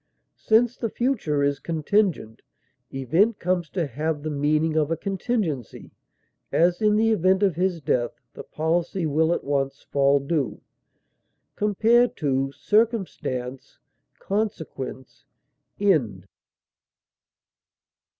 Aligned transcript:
Since 0.39 0.77
the 0.77 0.89
future 0.89 1.43
is 1.43 1.59
contingent, 1.59 2.41
event 2.91 3.37
comes 3.37 3.69
to 3.69 3.85
have 3.85 4.23
the 4.23 4.31
meaning 4.31 4.75
of 4.75 4.89
a 4.89 4.97
contingency; 4.97 5.91
as, 6.51 6.81
in 6.81 6.95
the 6.95 7.11
event 7.11 7.43
of 7.43 7.55
his 7.55 7.81
death, 7.81 8.19
the 8.33 8.41
policy 8.41 9.05
will 9.05 9.31
at 9.31 9.43
once 9.43 9.83
fall 9.91 10.19
due. 10.19 10.59
Compare 11.55 12.09
CIRCUMSTANCE; 12.17 13.77
CONSEQUENCE; 14.17 15.25
END. 15.79 16.27